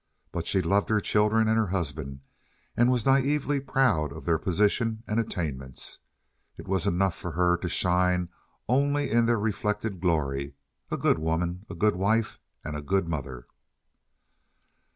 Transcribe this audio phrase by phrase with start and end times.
[0.31, 2.21] But she loved her children and her husband,
[2.75, 5.99] and was naively proud of their position and attainments.
[6.57, 8.29] It was enough for her to shine
[8.67, 10.55] only in their reflected glory.
[10.89, 13.45] A good woman, a good wife, and a good mother.